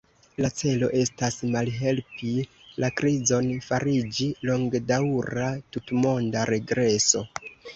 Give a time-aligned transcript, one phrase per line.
[0.43, 2.31] Le celo estas malhelpi
[2.85, 7.27] la krizon fariĝi longedaŭra tutmonda regreso.